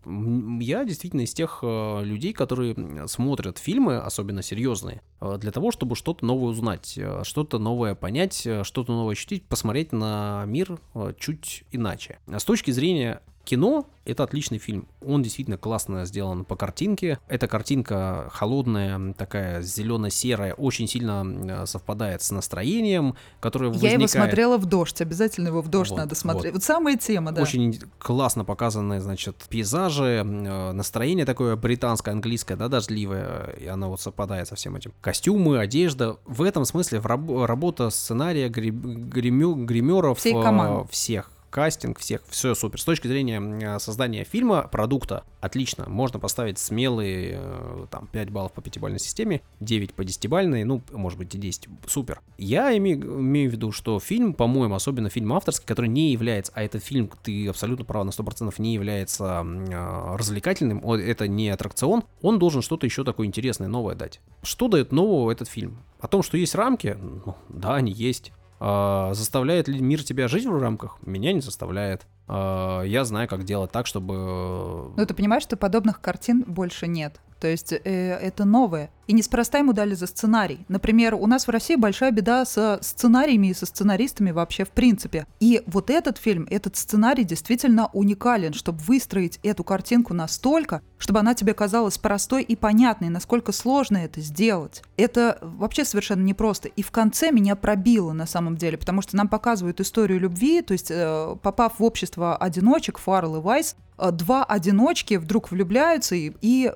[0.60, 5.96] Я действительно из тех э, людей, которые смотрят фильмы, особенно серьезные, Э, для того, чтобы
[5.96, 10.80] что-то новое узнать, э, что-то новое понять, э, что-то новое ощутить, посмотреть на мир
[11.20, 12.20] чуть иначе.
[12.28, 14.88] С точки зрения кино это отличный фильм.
[15.06, 17.20] Он действительно классно сделан по картинке.
[17.28, 23.94] Эта картинка холодная, такая зелено-серая, очень сильно совпадает с настроением, которое Я возникает.
[23.94, 26.54] Я его смотрела в дождь, обязательно его в дождь вот, надо смотреть.
[26.54, 26.62] Вот.
[26.62, 27.44] вот самая тема, да.
[27.44, 34.48] Очень классно показаны, значит, пейзажи, настроение такое британское, английское, да, дождливое, и оно вот совпадает
[34.48, 34.92] со всем этим.
[35.02, 36.18] Костюмы, одежда.
[36.26, 40.88] В этом смысле работа сценария, гримеров, Всей команды.
[40.90, 42.80] всех кастинг, всех, все супер.
[42.80, 45.86] С точки зрения создания фильма, продукта, отлично.
[45.88, 51.18] Можно поставить смелые, э, там, 5 баллов по пятибалльной системе, 9 по десятибалльной, ну, может
[51.18, 51.68] быть, и 10.
[51.88, 52.22] Супер.
[52.38, 56.64] Я имею, имею в виду, что фильм, по-моему, особенно фильм авторский, который не является, а
[56.64, 62.40] этот фильм, ты абсолютно прав на 100%, не является э, развлекательным, это не аттракцион, он
[62.40, 64.22] должен что-то еще такое интересное, новое дать.
[64.44, 65.80] Что дает нового этот фильм?
[66.00, 66.98] О том, что есть рамки?
[67.00, 68.32] Ну, да, они есть.
[68.60, 70.98] А, заставляет ли мир тебя жить в рамках?
[71.06, 72.06] Меня не заставляет.
[72.28, 74.94] А, я знаю, как делать так, чтобы...
[74.96, 77.22] Ну, ты понимаешь, что подобных картин больше нет.
[77.40, 78.92] То есть э, это новое.
[79.10, 80.60] И неспроста ему дали за сценарий.
[80.68, 85.26] Например, у нас в России большая беда со сценариями и со сценаристами вообще в принципе.
[85.40, 91.34] И вот этот фильм, этот сценарий действительно уникален, чтобы выстроить эту картинку настолько, чтобы она
[91.34, 94.84] тебе казалась простой и понятной, насколько сложно это сделать.
[94.96, 96.68] Это вообще совершенно непросто.
[96.68, 100.74] И в конце меня пробило на самом деле, потому что нам показывают историю любви, то
[100.74, 106.32] есть э, попав в общество одиночек, Фаррелл и Вайс, э, два одиночки вдруг влюбляются и,
[106.42, 106.72] и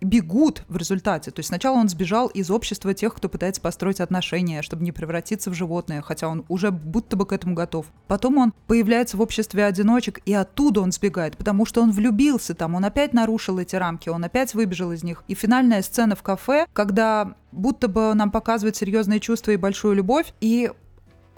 [0.00, 1.30] бегут в результате.
[1.30, 5.50] То есть сначала он сбежал из общества тех, кто пытается построить отношения, чтобы не превратиться
[5.50, 7.86] в животное, хотя он уже будто бы к этому готов.
[8.06, 12.74] Потом он появляется в обществе одиночек, и оттуда он сбегает, потому что он влюбился там,
[12.74, 15.24] он опять нарушил эти рамки, он опять выбежал из них.
[15.28, 20.32] И финальная сцена в кафе, когда будто бы нам показывают серьезные чувства и большую любовь,
[20.40, 20.70] и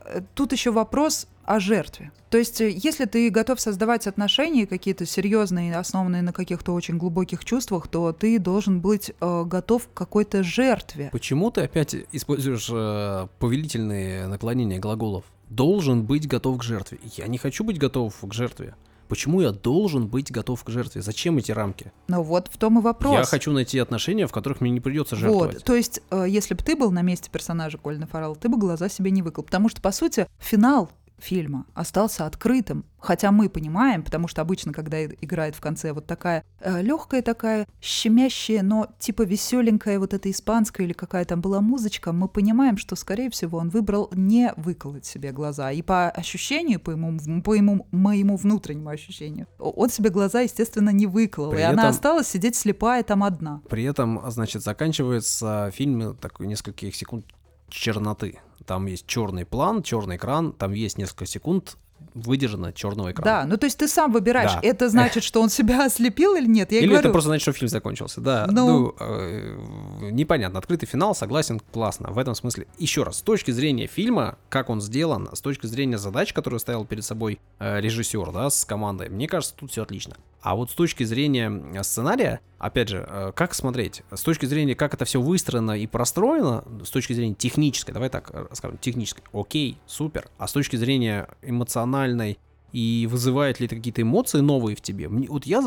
[0.05, 2.13] э, тут еще вопрос о жертве.
[2.31, 7.45] То есть, э, если ты готов создавать отношения какие-то серьезные, основанные на каких-то очень глубоких
[7.45, 11.09] чувствах, то ты должен быть э, готов к какой-то жертве.
[11.11, 15.25] Почему ты опять используешь э, повелительные наклонения глаголов?
[15.49, 17.01] Должен быть готов к жертве.
[17.17, 18.77] Я не хочу быть готов к жертве.
[19.09, 21.03] Почему я должен быть готов к жертве?
[21.03, 21.91] Зачем эти рамки?
[22.07, 23.13] Ну вот в том и вопрос.
[23.13, 25.55] Я хочу найти отношения, в которых мне не придется жертвовать.
[25.55, 28.57] Вот, то есть, э, если бы ты был на месте персонажа Кольна Фаррелла, ты бы
[28.57, 29.43] глаза себе не выкл.
[29.43, 32.85] Потому что, по сути, финал фильма остался открытым.
[32.99, 37.67] Хотя мы понимаем, потому что обычно, когда играет в конце вот такая э, легкая такая,
[37.81, 42.97] щемящая, но типа веселенькая вот эта испанская или какая там была музычка, мы понимаем, что,
[42.97, 45.73] скорее всего, он выбрал не выколоть себе глаза.
[45.73, 51.07] И по ощущению, по ему, по ему, моему внутреннему ощущению, он себе глаза, естественно, не
[51.07, 51.53] выколол.
[51.53, 53.63] При и этом, она осталась сидеть слепая там одна.
[53.71, 57.25] При этом, значит, заканчивается фильм такой нескольких секунд
[57.71, 58.41] черноты.
[58.67, 61.77] Там есть черный план, черный экран, там есть несколько секунд
[62.15, 63.43] выдержано черного экрана.
[63.43, 64.61] Да, ну то есть ты сам выбираешь, да.
[64.63, 66.73] это значит, что он себя ослепил или нет?
[66.73, 67.01] Я или говорю...
[67.01, 68.47] это просто значит, что фильм закончился, да.
[68.51, 72.11] Ну, ну э, непонятно, открытый финал, согласен, классно.
[72.11, 75.99] В этом смысле, еще раз, с точки зрения фильма, как он сделан, с точки зрения
[75.99, 80.17] задач, которые ставил перед собой э, режиссер, да, с командой, мне кажется, тут все отлично.
[80.43, 84.03] А вот с точки зрения сценария, опять же, э, как смотреть?
[84.13, 88.31] С точки зрения, как это все выстроено и простроено, с точки зрения технической, давай так
[88.33, 90.29] э, скажем, технической, окей, супер.
[90.39, 92.39] А с точки зрения эмоциональной
[92.73, 95.09] и вызывает ли это какие-то эмоции новые в тебе.
[95.09, 95.63] Мне, вот я,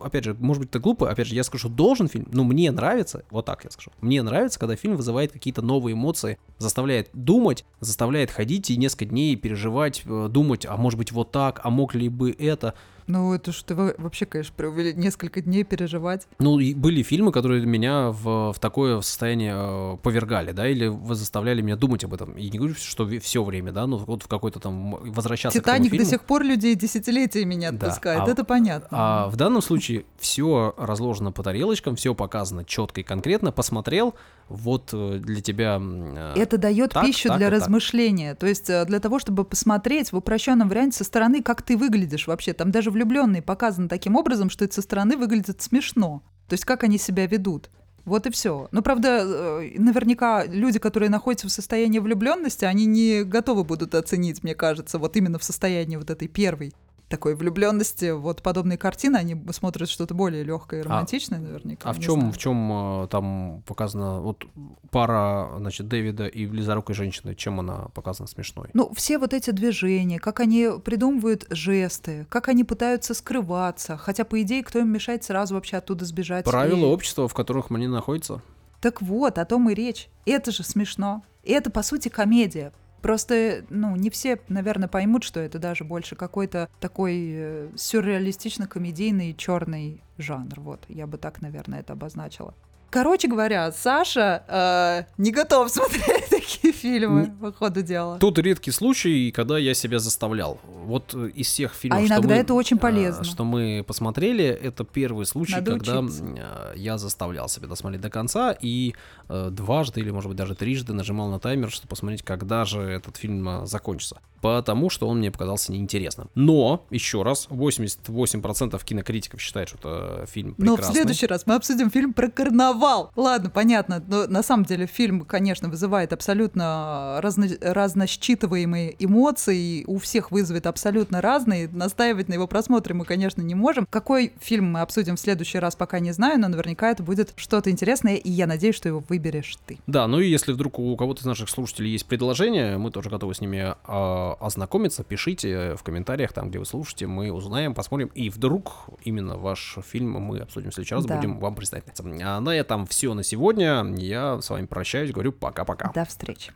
[0.00, 3.24] опять же, может быть, это глупо, опять же, я скажу, должен фильм, но мне нравится,
[3.30, 8.30] вот так я скажу, мне нравится, когда фильм вызывает какие-то новые эмоции, заставляет думать, заставляет
[8.30, 12.08] ходить и несколько дней переживать, э, думать, а может быть вот так, а мог ли
[12.08, 12.74] бы это.
[13.10, 16.28] Ну, это что вообще, конечно, провели несколько дней переживать.
[16.38, 21.16] Ну, и были фильмы, которые меня в, в такое состояние э, повергали, да, или вы
[21.16, 22.34] заставляли меня думать об этом.
[22.34, 25.96] И не говорю, что все время, да, но вот в какой-то там возвращаться Титаник к
[25.96, 28.88] до сих пор людей десятилетиями не отпускает, да, а, это понятно.
[28.92, 34.14] А в данном случае все разложено по тарелочкам, все показано четко и конкретно, посмотрел,
[34.48, 35.80] вот э, для тебя...
[35.80, 38.36] Э, это дает так, пищу так, для размышления.
[38.36, 42.52] То есть для того, чтобы посмотреть в упрощенном варианте со стороны, как ты выглядишь вообще.
[42.52, 46.22] Там даже в влюбленные показаны таким образом, что это со стороны выглядит смешно.
[46.48, 47.70] То есть как они себя ведут.
[48.04, 48.68] Вот и все.
[48.72, 54.42] Но правда, э, наверняка люди, которые находятся в состоянии влюбленности, они не готовы будут оценить,
[54.42, 56.72] мне кажется, вот именно в состоянии вот этой первой
[57.10, 61.90] такой влюбленности, вот подобные картины, они смотрят что-то более легкое и а романтичное, а, наверняка.
[61.90, 64.44] А в чем, в чем э, там показана вот
[64.90, 68.70] пара, значит, Дэвида и близорукой женщины, чем она показана смешной?
[68.74, 74.40] Ну, все вот эти движения, как они придумывают жесты, как они пытаются скрываться, хотя, по
[74.40, 76.44] идее, кто им мешает сразу вообще оттуда сбежать?
[76.44, 76.88] Правила и...
[76.88, 78.40] общества, в которых они находятся.
[78.80, 80.08] Так вот, о том и речь.
[80.26, 81.24] Это же смешно.
[81.42, 82.72] И это, по сути, комедия.
[83.02, 90.02] Просто, ну, не все, наверное, поймут, что это даже больше какой-то такой э, сюрреалистично-комедийный черный
[90.18, 90.60] жанр.
[90.60, 92.54] Вот, я бы так, наверное, это обозначила.
[92.90, 98.18] Короче говоря, Саша э, не готов смотреть такие фильмы по ходу дела.
[98.18, 100.60] Тут редкий случай, когда я себя заставлял.
[100.64, 103.24] Вот э, из всех фильмов, а иногда что мы, это очень полезно.
[103.24, 106.72] что мы посмотрели, это первый случай, Надо когда учиться.
[106.76, 108.94] я заставлял себя досмотреть до конца и
[109.28, 113.16] э, дважды или, может быть, даже трижды нажимал на таймер, чтобы посмотреть, когда же этот
[113.16, 114.20] фильм э, закончится.
[114.40, 116.30] Потому что он мне показался неинтересным.
[116.34, 120.82] Но, еще раз, 88% кинокритиков считают, что это фильм прекрасный.
[120.82, 123.12] Но в следующий раз мы обсудим фильм про карнавал!
[123.16, 124.02] Ладно, понятно.
[124.06, 127.48] Но на самом деле фильм, конечно, вызывает абсолютно разно...
[127.60, 129.84] разносчитываемые эмоции.
[129.86, 131.68] У всех вызовет абсолютно разные.
[131.68, 133.86] Настаивать на его просмотре мы, конечно, не можем.
[133.88, 137.70] Какой фильм мы обсудим в следующий раз, пока не знаю, но наверняка это будет что-то
[137.70, 139.78] интересное, и я надеюсь, что его выберешь ты.
[139.86, 143.34] Да, ну и если вдруг у кого-то из наших слушателей есть предложения, мы тоже готовы
[143.34, 145.04] с ними э, ознакомиться.
[145.04, 148.10] Пишите в комментариях, там, где вы слушаете, мы узнаем, посмотрим.
[148.14, 151.16] И вдруг именно ваш фильм мы обсудим в следующий раз, да.
[151.16, 151.84] будем вам представить.
[152.22, 153.84] А на этом этом все на сегодня.
[153.96, 155.90] Я с вами прощаюсь, говорю пока-пока.
[155.92, 156.19] До встречи.
[156.20, 156.48] Thank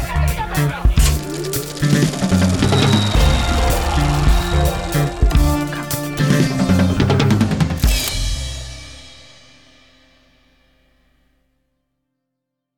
[0.00, 0.09] you.